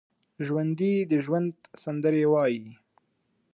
[0.45, 1.51] ژوندي د ژوند
[1.83, 2.65] سندرې وايي